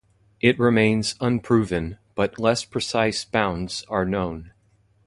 It 0.39 0.57
remains 0.57 1.13
unproven, 1.21 1.99
but 2.15 2.39
less 2.39 2.65
precise 2.65 3.23
bounds 3.23 3.85
are 3.87 4.03
known. 4.03 4.51